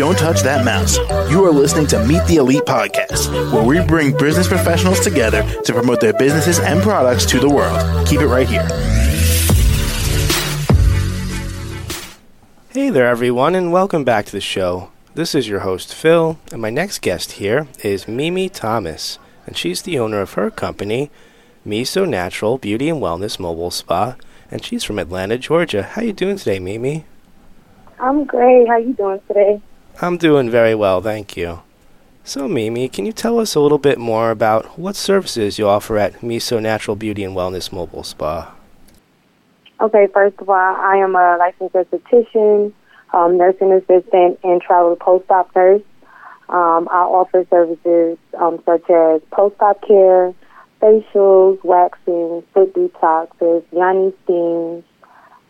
Don't 0.00 0.16
touch 0.16 0.40
that 0.44 0.64
mouse. 0.64 0.96
You 1.30 1.44
are 1.44 1.50
listening 1.50 1.86
to 1.88 2.02
Meet 2.06 2.24
the 2.24 2.36
Elite 2.36 2.62
podcast, 2.62 3.30
where 3.52 3.62
we 3.62 3.86
bring 3.86 4.16
business 4.16 4.48
professionals 4.48 5.00
together 5.00 5.42
to 5.64 5.74
promote 5.74 6.00
their 6.00 6.14
businesses 6.14 6.58
and 6.58 6.80
products 6.80 7.26
to 7.26 7.38
the 7.38 7.50
world. 7.50 8.08
Keep 8.08 8.22
it 8.22 8.26
right 8.26 8.48
here. 8.48 8.62
Hey 12.70 12.88
there, 12.88 13.08
everyone, 13.08 13.54
and 13.54 13.72
welcome 13.72 14.02
back 14.02 14.24
to 14.24 14.32
the 14.32 14.40
show. 14.40 14.90
This 15.12 15.34
is 15.34 15.48
your 15.48 15.60
host, 15.60 15.94
Phil, 15.94 16.38
and 16.50 16.62
my 16.62 16.70
next 16.70 17.02
guest 17.02 17.32
here 17.32 17.68
is 17.84 18.08
Mimi 18.08 18.48
Thomas, 18.48 19.18
and 19.46 19.54
she's 19.54 19.82
the 19.82 19.98
owner 19.98 20.22
of 20.22 20.32
her 20.32 20.50
company, 20.50 21.10
Miso 21.66 22.08
Natural 22.08 22.56
Beauty 22.56 22.88
and 22.88 23.02
Wellness 23.02 23.38
Mobile 23.38 23.70
Spa, 23.70 24.16
and 24.50 24.64
she's 24.64 24.82
from 24.82 24.98
Atlanta, 24.98 25.36
Georgia. 25.36 25.82
How 25.82 26.00
you 26.00 26.14
doing 26.14 26.38
today, 26.38 26.58
Mimi? 26.58 27.04
I'm 27.98 28.24
great. 28.24 28.66
How 28.66 28.78
you 28.78 28.94
doing 28.94 29.20
today? 29.28 29.60
I'm 30.02 30.16
doing 30.16 30.48
very 30.48 30.74
well, 30.74 31.02
thank 31.02 31.36
you. 31.36 31.60
So, 32.24 32.48
Mimi, 32.48 32.88
can 32.88 33.04
you 33.04 33.12
tell 33.12 33.38
us 33.38 33.54
a 33.54 33.60
little 33.60 33.76
bit 33.76 33.98
more 33.98 34.30
about 34.30 34.78
what 34.78 34.96
services 34.96 35.58
you 35.58 35.68
offer 35.68 35.98
at 35.98 36.20
Miso 36.20 36.60
Natural 36.60 36.96
Beauty 36.96 37.22
and 37.22 37.36
Wellness 37.36 37.70
Mobile 37.70 38.02
Spa? 38.02 38.54
Okay, 39.78 40.06
first 40.14 40.38
of 40.38 40.48
all, 40.48 40.56
I 40.56 40.96
am 40.96 41.14
a 41.14 41.36
licensed 41.38 41.74
esthetician, 41.74 42.72
um, 43.12 43.36
nursing 43.36 43.72
assistant, 43.72 44.38
and 44.42 44.62
travel 44.62 44.96
post-op 44.96 45.54
nurse. 45.54 45.82
Um, 46.48 46.88
I 46.90 47.02
offer 47.02 47.44
services 47.50 48.16
um, 48.38 48.62
such 48.64 48.88
as 48.88 49.20
post-op 49.30 49.86
care, 49.86 50.32
facials, 50.80 51.62
waxing, 51.62 52.42
foot 52.54 52.74
detoxes, 52.74 53.64
yoni 53.70 54.14
steams, 54.24 54.82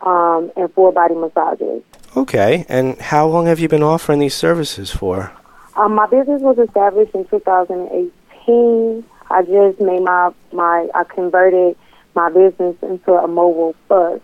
um, 0.00 0.50
and 0.56 0.72
full 0.74 0.90
body 0.90 1.14
massages. 1.14 1.84
Okay, 2.16 2.66
and 2.68 2.98
how 2.98 3.26
long 3.26 3.46
have 3.46 3.60
you 3.60 3.68
been 3.68 3.82
offering 3.82 4.18
these 4.18 4.34
services 4.34 4.90
for? 4.90 5.32
Um, 5.76 5.94
my 5.94 6.06
business 6.06 6.42
was 6.42 6.58
established 6.58 7.14
in 7.14 7.24
2018. 7.26 9.04
I 9.30 9.42
just 9.42 9.80
made 9.80 10.02
my, 10.02 10.32
my 10.52 10.88
I 10.94 11.04
converted 11.04 11.76
my 12.14 12.28
business 12.30 12.76
into 12.82 13.12
a 13.12 13.28
mobile 13.28 13.76
bus. 13.88 14.20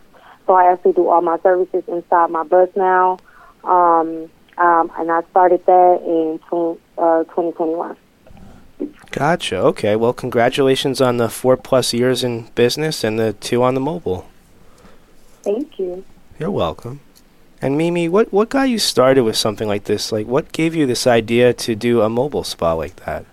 So 0.46 0.54
I 0.54 0.72
actually 0.72 0.92
do 0.92 1.08
all 1.08 1.22
my 1.22 1.38
services 1.40 1.84
inside 1.86 2.30
my 2.30 2.42
bus 2.42 2.68
now. 2.74 3.18
Um, 3.62 4.30
um, 4.58 4.90
and 4.98 5.10
I 5.10 5.22
started 5.30 5.64
that 5.66 6.00
in 6.04 6.40
20, 6.48 6.80
uh, 6.98 7.24
2021. 7.24 7.96
Gotcha. 9.10 9.58
Okay. 9.58 9.96
Well, 9.96 10.12
congratulations 10.12 11.00
on 11.00 11.18
the 11.18 11.28
four 11.28 11.56
plus 11.56 11.92
years 11.92 12.24
in 12.24 12.48
business 12.54 13.04
and 13.04 13.18
the 13.18 13.32
two 13.34 13.62
on 13.62 13.74
the 13.74 13.80
mobile. 13.80 14.26
Thank 15.42 15.78
you. 15.78 16.04
You're 16.38 16.50
welcome. 16.50 17.00
And 17.62 17.78
Mimi, 17.78 18.08
what 18.08 18.32
what 18.32 18.50
got 18.50 18.64
you 18.64 18.78
started 18.78 19.22
with 19.22 19.36
something 19.36 19.66
like 19.66 19.84
this? 19.84 20.12
Like, 20.12 20.26
what 20.26 20.52
gave 20.52 20.74
you 20.74 20.86
this 20.86 21.06
idea 21.06 21.54
to 21.54 21.74
do 21.74 22.02
a 22.02 22.08
mobile 22.08 22.44
spa 22.44 22.74
like 22.74 22.96
that? 23.06 23.24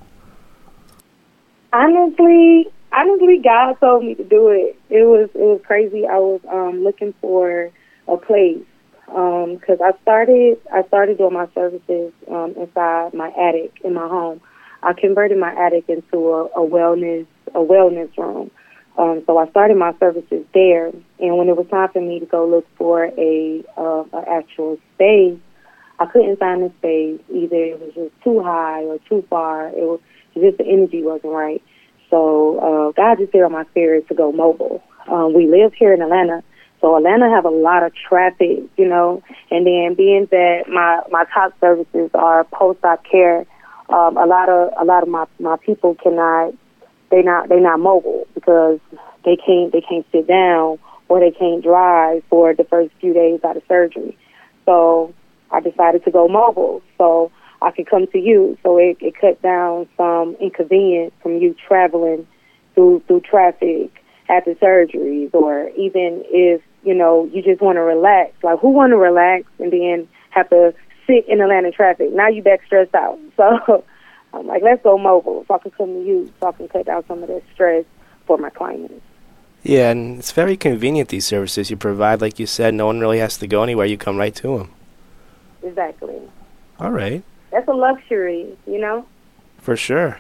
Honestly, 1.74 2.68
honestly, 2.94 3.40
God 3.44 3.74
told 3.80 4.06
me 4.06 4.16
to 4.16 4.24
do 4.24 4.50
it. 4.50 4.80
It 4.90 5.04
was 5.04 5.30
it 5.34 5.40
was 5.40 5.62
crazy. 5.66 6.06
I 6.08 6.20
was 6.20 6.40
um, 6.50 6.84
looking 6.84 7.14
for 7.20 7.70
a 8.08 8.18
place 8.18 8.64
because 9.08 9.82
um, 9.82 9.86
I 9.86 9.92
started 10.02 10.58
I 10.72 10.84
started 10.88 11.18
doing 11.18 11.34
my 11.34 11.48
services 11.54 12.14
um, 12.32 12.54
inside 12.58 13.14
my 13.14 13.30
attic 13.30 13.74
in 13.84 13.94
my 13.94 14.08
home. 14.08 14.40
I 14.84 14.94
converted 14.94 15.38
my 15.38 15.54
attic 15.54 15.86
into 15.90 16.30
a, 16.30 16.46
a 16.46 16.68
wellness 16.68 17.28
a 17.48 17.60
wellness 17.60 18.16
room. 18.18 18.52
Um, 18.98 19.24
so 19.26 19.38
I 19.38 19.50
started 19.50 19.78
my 19.78 19.94
services 20.00 20.46
there, 20.54 20.88
and 21.20 21.38
when 21.38 21.50
it 21.50 21.58
was 21.58 21.68
time 21.70 21.90
for 21.90 22.02
me 22.02 22.20
to 22.20 22.26
go 22.26 22.48
look 22.48 22.68
for 22.78 23.06
a, 23.06 23.64
uh, 23.76 24.04
a 24.14 24.24
actual 24.30 24.78
space, 24.96 25.40
I 26.00 26.06
couldn't 26.06 26.38
find 26.38 26.64
a 26.64 26.70
space. 26.78 27.20
Either 27.34 27.56
it 27.56 27.80
was 27.80 27.94
just 27.96 28.24
too 28.24 28.44
high 28.44 28.84
or 28.84 29.00
too 29.10 29.26
far. 29.30 29.70
It 29.70 29.82
was 29.82 30.00
just 30.36 30.58
the 30.58 30.66
energy 30.66 31.02
wasn't 31.02 31.34
right. 31.34 31.62
So 32.10 32.60
uh, 32.60 32.92
God 32.92 33.18
just 33.18 33.32
did 33.32 33.42
on 33.42 33.52
my 33.52 33.66
spirit 33.72 34.08
to 34.10 34.14
go 34.14 34.32
mobile. 34.32 34.84
Um, 35.12 35.34
we 35.34 35.48
live 35.48 35.74
here 35.74 35.94
in 35.94 36.02
Atlanta, 36.02 36.44
so 36.84 36.98
Atlanta 36.98 37.30
have 37.30 37.46
a 37.46 37.50
lot 37.50 37.84
of 37.84 37.94
traffic, 37.96 38.60
you 38.78 38.88
know. 38.88 39.24
And 39.50 39.66
then 39.66 39.96
being 39.96 40.28
that 40.32 40.66
my 40.68 41.02
my 41.10 41.26
top 41.34 41.54
services 41.60 42.12
are 42.14 42.44
post 42.44 42.84
op 42.84 43.04
care, 43.10 43.46
um, 43.90 44.18
a 44.18 44.26
lot 44.26 44.50
of 44.50 44.74
a 44.80 44.86
lot 44.86 45.02
of 45.02 45.10
my 45.10 45.26
my 45.40 45.58
people 45.58 45.96
cannot 45.96 46.54
they 47.14 47.22
not 47.22 47.48
they 47.48 47.60
not 47.60 47.80
mobile 47.80 48.28
because 48.34 48.80
they 49.24 49.36
can't 49.36 49.72
they 49.72 49.82
can't 49.82 50.06
sit 50.12 50.28
down 50.28 50.80
or 51.10 51.20
they 51.20 51.30
can't 51.30 51.64
drive 51.64 52.24
for 52.28 52.56
the 52.56 52.64
first 52.64 52.92
few 53.00 53.14
days 53.14 53.40
out 53.44 53.56
of 53.56 53.62
surgery. 53.68 54.18
So 54.66 55.14
I 55.52 55.60
decided 55.60 56.04
to 56.06 56.12
go 56.12 56.28
mobile 56.28 56.82
so 56.98 57.32
I 57.62 57.70
could 57.70 57.88
come 57.88 58.08
to 58.08 58.18
you. 58.18 58.58
So 58.64 58.78
it, 58.80 58.98
it 59.00 59.14
cut 59.20 59.40
down 59.44 59.88
some 59.96 60.36
inconvenience 60.42 61.14
from 61.22 61.38
you 61.38 61.56
traveling 61.68 62.26
through 62.74 63.04
through 63.08 63.22
traffic 63.22 63.92
after 64.28 64.56
surgeries 64.56 65.32
or 65.36 65.70
even 65.70 66.24
if, 66.30 66.62
you 66.82 66.96
know, 66.96 67.30
you 67.32 67.44
just 67.44 67.62
want 67.62 67.76
to 67.76 67.82
relax. 67.82 68.34
Like 68.42 68.60
who 68.60 68.70
want 68.70 68.92
to 68.92 68.98
relax 68.98 69.46
and 69.60 69.72
then 69.72 70.08
have 70.32 70.50
to 70.50 70.74
sit 71.06 71.28
in 71.28 71.42
Atlanta 71.42 71.72
traffic? 71.72 72.08
Now 72.12 72.30
you 72.30 72.42
back 72.42 72.62
stressed 72.66 72.96
out. 72.96 73.20
So 73.38 73.84
I'm 74.34 74.48
like, 74.48 74.64
let's 74.64 74.84
go 74.84 74.98
mobile 74.98 75.46
so 75.48 75.56
I 75.56 75.58
can 75.60 75.72
come 75.72 75.94
to 75.94 76.04
you 76.04 76.34
so 76.40 76.48
I 76.48 76.52
can 76.54 76.68
cut 76.68 76.86
down 76.86 77.06
some 77.08 77.22
of 77.22 77.30
that 77.30 77.44
stress 77.54 77.86
for 78.26 78.38
my 78.38 78.50
clients. 78.50 78.94
Yeah, 79.62 79.92
and 79.92 80.20
it's 80.20 80.32
very 80.32 80.58
convenient, 80.58 81.10
these 81.10 81.26
services 81.26 81.70
you 81.70 81.78
provide. 81.78 82.20
Like 82.20 82.40
you 82.40 82.46
said, 82.46 82.74
no 82.74 82.88
one 82.88 83.00
really 83.00 83.20
has 83.20 83.38
to 83.38 83.48
go 83.48 83.64
anywhere. 83.64 83.86
You 83.86 83.98
come 83.98 84.18
right 84.18 84.36
to 84.36 84.58
them. 84.58 84.72
Exactly. 85.62 86.20
All 86.80 86.92
right. 86.92 87.24
That's 87.52 87.68
a 87.68 87.74
luxury, 87.74 88.58
you 88.68 88.80
know? 88.80 89.06
For 89.60 89.78
sure. 89.78 90.20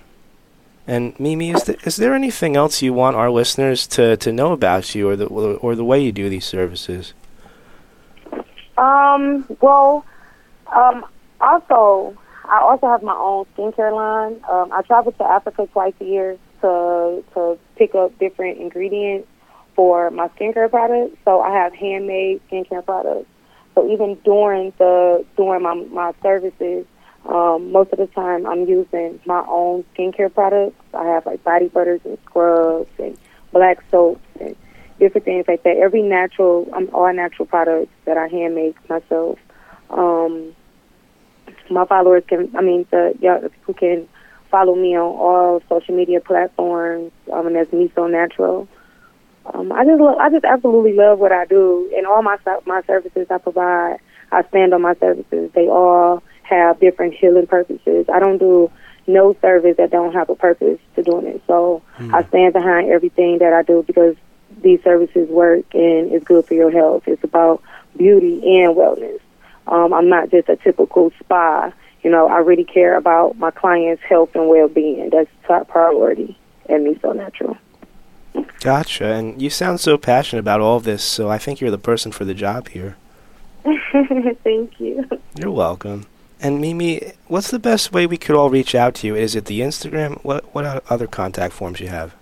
And 0.85 1.19
Mimi, 1.19 1.51
is 1.51 1.63
there, 1.63 1.77
is 1.83 1.95
there 1.95 2.13
anything 2.13 2.55
else 2.55 2.81
you 2.81 2.93
want 2.93 3.15
our 3.15 3.29
listeners 3.29 3.87
to, 3.87 4.15
to 4.17 4.31
know 4.31 4.51
about 4.51 4.93
you 4.95 5.09
or 5.09 5.15
the 5.15 5.25
or 5.25 5.75
the 5.75 5.83
way 5.83 6.01
you 6.01 6.11
do 6.11 6.29
these 6.29 6.45
services? 6.45 7.13
Um. 8.77 9.45
Well, 9.61 10.05
um. 10.73 11.05
Also, 11.39 12.17
I 12.45 12.59
also 12.61 12.87
have 12.87 13.03
my 13.03 13.15
own 13.15 13.45
skincare 13.55 13.93
line. 13.95 14.43
Um, 14.49 14.71
I 14.71 14.81
travel 14.81 15.11
to 15.13 15.23
Africa 15.23 15.67
twice 15.71 15.93
a 16.01 16.05
year 16.05 16.37
to 16.61 17.23
to 17.33 17.57
pick 17.75 17.95
up 17.95 18.17
different 18.19 18.59
ingredients 18.59 19.27
for 19.75 20.11
my 20.11 20.27
skincare 20.29 20.69
products. 20.69 21.17
So 21.25 21.41
I 21.41 21.51
have 21.51 21.73
handmade 21.73 22.41
skincare 22.49 22.85
products. 22.85 23.29
So 23.75 23.89
even 23.89 24.15
during 24.25 24.73
the 24.77 25.25
during 25.37 25.63
my 25.63 25.73
my 25.73 26.13
services, 26.21 26.85
um, 27.25 27.71
most 27.71 27.91
of 27.93 27.99
the 27.99 28.07
time 28.07 28.45
I'm 28.45 28.67
using 28.67 29.19
my 29.25 29.43
own 29.47 29.85
skincare 29.95 30.33
products. 30.33 30.75
I 30.93 31.05
have 31.05 31.25
like 31.25 31.43
body 31.43 31.69
butters 31.69 32.01
and 32.03 32.17
scrubs 32.25 32.89
and 32.99 33.17
black 33.51 33.83
soaps 33.89 34.21
and 34.39 34.55
different 34.99 35.25
things 35.25 35.45
like 35.47 35.63
that. 35.63 35.77
Every 35.77 36.01
natural, 36.01 36.67
um, 36.73 36.89
all 36.93 37.11
natural 37.13 37.45
products 37.45 37.91
that 38.05 38.17
I 38.17 38.27
hand 38.27 38.55
make 38.55 38.89
myself. 38.89 39.39
Um, 39.89 40.55
my 41.69 41.85
followers 41.85 42.23
can, 42.27 42.55
I 42.55 42.61
mean, 42.61 42.85
the 42.91 43.13
yeah, 43.19 43.39
people 43.39 43.73
can 43.73 44.07
follow 44.49 44.75
me 44.75 44.95
on 44.95 45.01
all 45.01 45.61
social 45.67 45.95
media 45.95 46.21
platforms. 46.21 47.11
Um, 47.31 47.47
and 47.47 47.55
that's 47.55 47.71
Miso 47.71 48.09
Natural. 48.09 48.67
Um, 49.53 49.71
I 49.71 49.83
just, 49.83 49.99
lo- 49.99 50.17
I 50.17 50.29
just 50.29 50.45
absolutely 50.45 50.93
love 50.93 51.19
what 51.19 51.31
I 51.31 51.45
do, 51.45 51.91
and 51.97 52.05
all 52.07 52.21
my 52.21 52.37
my 52.65 52.81
services 52.83 53.27
I 53.29 53.37
provide. 53.39 53.97
I 54.31 54.43
stand 54.49 54.73
on 54.73 54.81
my 54.81 54.95
services. 54.95 55.51
They 55.53 55.67
all 55.67 56.23
have 56.43 56.79
different 56.79 57.13
healing 57.13 57.47
purposes. 57.47 58.07
I 58.11 58.19
don't 58.19 58.37
do 58.37 58.71
no 59.05 59.35
service 59.41 59.77
that 59.77 59.91
don't 59.91 60.13
have 60.13 60.29
a 60.29 60.35
purpose 60.35 60.79
to 60.95 61.03
doing 61.03 61.27
it. 61.27 61.41
So 61.45 61.81
mm. 61.97 62.13
I 62.13 62.27
stand 62.29 62.53
behind 62.53 62.89
everything 62.89 63.39
that 63.39 63.53
I 63.53 63.63
do 63.63 63.83
because 63.85 64.15
these 64.61 64.81
services 64.83 65.29
work 65.29 65.65
and 65.73 66.11
it's 66.11 66.25
good 66.25 66.45
for 66.47 66.53
your 66.53 66.71
health. 66.71 67.03
It's 67.07 67.23
about 67.23 67.61
beauty 67.97 68.35
and 68.61 68.75
wellness. 68.75 69.19
Um, 69.67 69.93
I'm 69.93 70.09
not 70.09 70.29
just 70.31 70.49
a 70.49 70.55
typical 70.57 71.11
spa. 71.19 71.71
You 72.03 72.11
know, 72.11 72.27
I 72.27 72.39
really 72.39 72.65
care 72.65 72.97
about 72.97 73.37
my 73.37 73.51
clients' 73.51 74.03
health 74.03 74.35
and 74.35 74.49
well-being. 74.49 75.09
That's 75.09 75.29
top 75.47 75.69
priority 75.69 76.37
at 76.67 76.81
Miso 76.81 77.15
Natural. 77.15 77.57
Gotcha. 78.59 79.05
And 79.05 79.41
you 79.41 79.49
sound 79.49 79.79
so 79.79 79.97
passionate 79.97 80.39
about 80.39 80.59
all 80.59 80.77
of 80.77 80.83
this, 80.83 81.03
so 81.03 81.29
I 81.29 81.37
think 81.37 81.61
you're 81.61 81.71
the 81.71 81.77
person 81.77 82.11
for 82.11 82.25
the 82.25 82.33
job 82.33 82.69
here. 82.69 82.97
Thank 84.43 84.79
you. 84.79 85.07
You're 85.35 85.51
welcome. 85.51 86.07
And 86.41 86.59
Mimi, 86.59 87.13
what's 87.27 87.51
the 87.51 87.59
best 87.59 87.93
way 87.93 88.05
we 88.05 88.17
could 88.17 88.35
all 88.35 88.49
reach 88.49 88.75
out 88.75 88.95
to 88.95 89.07
you? 89.07 89.15
Is 89.15 89.33
it 89.33 89.45
the 89.45 89.61
Instagram? 89.61 90.21
What 90.25 90.53
what 90.53 90.65
other 90.91 91.07
contact 91.07 91.53
forms 91.53 91.79
you 91.79 91.87
have? 91.87 92.13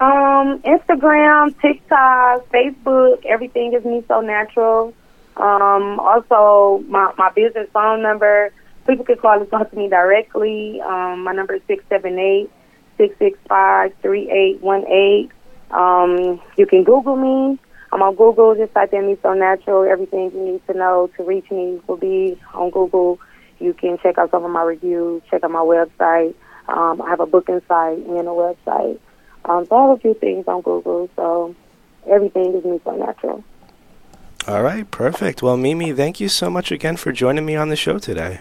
Um, 0.00 0.58
Instagram, 0.62 1.54
TikTok, 1.60 2.48
Facebook, 2.48 3.24
everything 3.24 3.74
is 3.74 3.84
me 3.84 4.02
so 4.08 4.20
Natural. 4.20 4.92
Um, 5.36 5.98
also, 6.00 6.84
my, 6.88 7.12
my 7.16 7.30
business 7.34 7.68
phone 7.72 8.02
number, 8.02 8.52
people 8.86 9.04
can 9.04 9.16
call 9.16 9.40
and 9.40 9.50
talk 9.50 9.70
to 9.70 9.76
me 9.76 9.88
directly. 9.88 10.80
Um, 10.80 11.24
my 11.24 11.32
number 11.32 11.54
is 11.54 11.62
678 11.66 12.50
665 12.98 13.92
3818. 14.02 15.32
Um, 15.70 16.40
you 16.56 16.66
can 16.66 16.84
Google 16.84 17.16
me. 17.16 17.58
I'm 17.92 18.02
on 18.02 18.14
Google. 18.14 18.54
Just 18.54 18.74
type 18.74 18.92
in 18.92 19.06
Me 19.06 19.18
So 19.22 19.32
Natural. 19.34 19.84
Everything 19.84 20.32
you 20.34 20.52
need 20.52 20.66
to 20.66 20.74
know 20.74 21.10
to 21.16 21.22
reach 21.24 21.50
me 21.50 21.80
will 21.86 21.96
be 21.96 22.38
on 22.54 22.70
Google. 22.70 23.18
you 23.58 23.72
can 23.72 23.98
check 24.02 24.18
out 24.18 24.30
some 24.30 24.44
of 24.44 24.50
my 24.50 24.62
reviews, 24.62 25.22
check 25.30 25.44
out 25.44 25.50
my 25.50 25.60
website. 25.60 26.34
Um, 26.68 27.00
I 27.02 27.10
have 27.10 27.20
a 27.20 27.26
booking 27.26 27.60
site 27.68 27.98
and 27.98 28.28
a 28.28 28.30
website. 28.30 28.98
Um, 29.44 29.66
so 29.66 29.76
I 29.76 29.88
have 29.88 29.98
a 29.98 30.00
few 30.00 30.14
things 30.14 30.44
on 30.46 30.62
Google. 30.62 31.08
So 31.16 31.54
everything 32.10 32.54
is 32.54 32.64
Me 32.64 32.80
So 32.84 32.96
Natural. 32.96 33.44
All 34.48 34.62
right, 34.62 34.90
perfect. 34.90 35.42
Well, 35.42 35.56
Mimi, 35.56 35.92
thank 35.92 36.18
you 36.18 36.28
so 36.28 36.50
much 36.50 36.72
again 36.72 36.96
for 36.96 37.12
joining 37.12 37.46
me 37.46 37.54
on 37.54 37.68
the 37.68 37.76
show 37.76 37.98
today. 37.98 38.40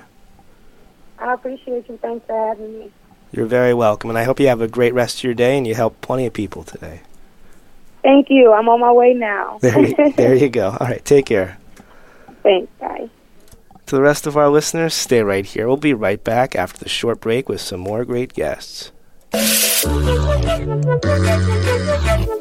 I 1.20 1.34
appreciate 1.34 1.88
you. 1.88 2.00
Thanks 2.02 2.26
for 2.26 2.48
having 2.48 2.80
me. 2.80 2.92
You're 3.32 3.46
very 3.46 3.74
welcome, 3.74 4.10
and 4.10 4.18
I 4.18 4.24
hope 4.24 4.40
you 4.40 4.48
have 4.48 4.62
a 4.62 4.68
great 4.68 4.94
rest 4.94 5.20
of 5.20 5.24
your 5.24 5.36
day 5.36 5.58
and 5.58 5.68
you 5.68 5.76
help 5.76 6.02
plenty 6.02 6.26
of 6.26 6.34
people 6.34 6.64
today. 6.64 7.02
Thank 8.02 8.32
you. 8.32 8.52
I'm 8.52 8.68
on 8.68 8.80
my 8.80 8.92
way 8.92 9.14
now. 9.14 9.60
There 9.62 9.88
you, 9.88 10.14
there 10.18 10.36
you 10.36 10.50
go. 10.50 10.76
All 10.80 10.88
right, 10.88 11.06
take 11.06 11.28
care. 11.28 11.60
Thanks. 12.42 12.72
Bye. 12.80 13.10
To 13.86 13.96
the 13.96 14.02
rest 14.02 14.26
of 14.26 14.36
our 14.36 14.50
listeners, 14.50 14.96
stay 14.96 15.22
right 15.22 15.46
here. 15.46 15.68
We'll 15.68 15.78
be 15.78 15.94
right 15.94 16.24
back 16.24 16.56
after 16.56 16.80
the 16.80 16.90
short 16.90 17.22
break 17.22 17.48
with 17.48 17.62
some 17.62 17.80
more 17.80 18.06
great 18.06 18.34
guests. 18.34 18.92